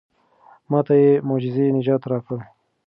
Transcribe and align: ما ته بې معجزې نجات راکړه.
ما 0.69 0.79
ته 0.85 0.93
بې 0.99 1.11
معجزې 1.27 1.65
نجات 1.77 2.03
راکړه. 2.11 2.41